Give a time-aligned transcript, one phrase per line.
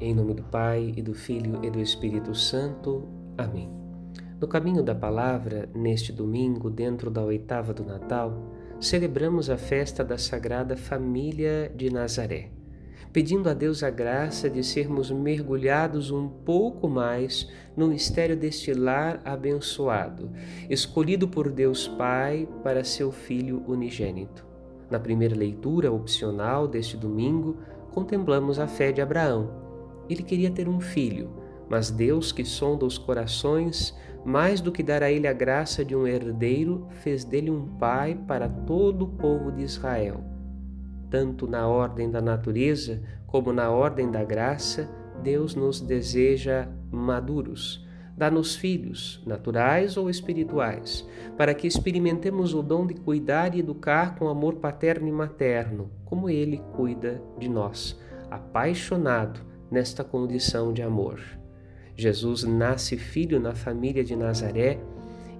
[0.00, 3.06] Em nome do Pai, e do Filho e do Espírito Santo.
[3.36, 3.70] Amém.
[4.40, 8.50] No caminho da palavra, neste domingo, dentro da oitava do Natal,
[8.80, 12.50] celebramos a festa da Sagrada Família de Nazaré
[13.12, 19.20] pedindo a Deus a graça de sermos mergulhados um pouco mais no mistério deste lar
[19.24, 20.30] abençoado,
[20.68, 24.46] escolhido por Deus Pai para seu Filho unigênito.
[24.88, 27.56] Na primeira leitura opcional deste domingo,
[27.90, 29.69] contemplamos a fé de Abraão.
[30.12, 31.30] Ele queria ter um filho,
[31.68, 35.94] mas Deus, que sonda os corações, mais do que dar a ele a graça de
[35.94, 40.30] um herdeiro, fez dele um pai para todo o povo de Israel
[41.10, 44.88] tanto na ordem da natureza como na ordem da graça,
[45.22, 47.86] Deus nos deseja maduros.
[48.16, 54.28] Dá-nos filhos, naturais ou espirituais, para que experimentemos o dom de cuidar e educar com
[54.28, 57.98] amor paterno e materno, como Ele cuida de nós,
[58.30, 61.20] apaixonado nesta condição de amor.
[61.96, 64.80] Jesus nasce filho na família de Nazaré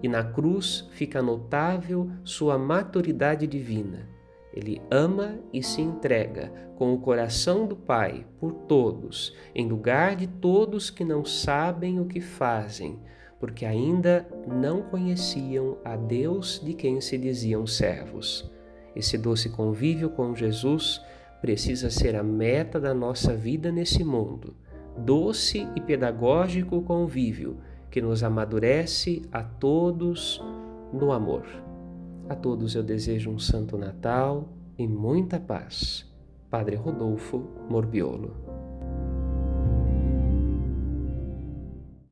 [0.03, 4.21] e na cruz fica notável sua maturidade divina
[4.53, 10.27] ele ama e se entrega com o coração do Pai por todos, em lugar de
[10.27, 12.99] todos que não sabem o que fazem,
[13.39, 18.51] porque ainda não conheciam a Deus de quem se diziam servos.
[18.95, 21.01] Esse doce convívio com Jesus
[21.41, 24.55] precisa ser a meta da nossa vida nesse mundo.
[24.97, 27.59] Doce e pedagógico convívio
[27.91, 30.43] que nos amadurece a todos
[30.93, 31.45] no amor.
[32.29, 36.09] A todos eu desejo um Santo Natal e muita paz.
[36.49, 38.70] Padre Rodolfo Morbiolo.